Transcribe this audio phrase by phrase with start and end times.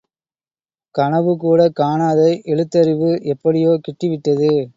[0.95, 4.51] கனவுகூட காணாத எழுத்தறிவு எப்படியோ கிட்டிவிட்டது.